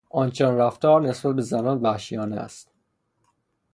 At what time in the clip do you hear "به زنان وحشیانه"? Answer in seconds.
1.35-2.35